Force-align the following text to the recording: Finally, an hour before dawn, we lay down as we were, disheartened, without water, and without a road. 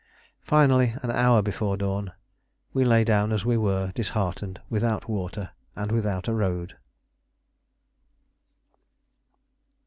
Finally, 0.45 0.95
an 1.03 1.11
hour 1.11 1.43
before 1.43 1.77
dawn, 1.77 2.11
we 2.73 2.83
lay 2.83 3.03
down 3.03 3.31
as 3.31 3.45
we 3.45 3.55
were, 3.55 3.91
disheartened, 3.91 4.59
without 4.67 5.07
water, 5.07 5.51
and 5.75 5.91
without 5.91 6.27
a 6.27 6.33
road. 6.33 6.75